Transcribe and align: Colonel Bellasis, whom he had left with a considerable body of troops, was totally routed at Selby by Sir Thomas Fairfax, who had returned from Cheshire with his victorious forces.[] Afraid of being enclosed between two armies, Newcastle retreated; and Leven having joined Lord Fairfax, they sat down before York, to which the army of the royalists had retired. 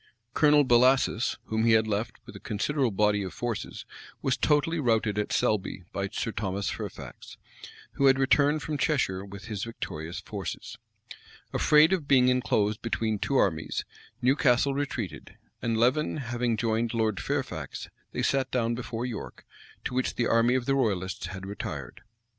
Colonel 0.33 0.63
Bellasis, 0.63 1.37
whom 1.45 1.63
he 1.63 1.73
had 1.73 1.85
left 1.85 2.15
with 2.25 2.35
a 2.35 2.39
considerable 2.39 2.89
body 2.89 3.21
of 3.21 3.35
troops, 3.35 3.85
was 4.23 4.35
totally 4.35 4.79
routed 4.79 5.19
at 5.19 5.31
Selby 5.31 5.83
by 5.93 6.07
Sir 6.07 6.31
Thomas 6.31 6.71
Fairfax, 6.71 7.37
who 7.91 8.07
had 8.07 8.17
returned 8.17 8.63
from 8.63 8.79
Cheshire 8.79 9.23
with 9.23 9.45
his 9.45 9.63
victorious 9.63 10.19
forces.[] 10.19 10.79
Afraid 11.53 11.93
of 11.93 12.07
being 12.07 12.29
enclosed 12.29 12.81
between 12.81 13.19
two 13.19 13.35
armies, 13.37 13.85
Newcastle 14.23 14.73
retreated; 14.73 15.37
and 15.61 15.77
Leven 15.77 16.17
having 16.17 16.57
joined 16.57 16.95
Lord 16.95 17.19
Fairfax, 17.19 17.87
they 18.11 18.23
sat 18.23 18.49
down 18.49 18.73
before 18.73 19.05
York, 19.05 19.45
to 19.85 19.93
which 19.93 20.15
the 20.15 20.25
army 20.25 20.55
of 20.55 20.65
the 20.65 20.73
royalists 20.73 21.27
had 21.27 21.45
retired. 21.45 22.01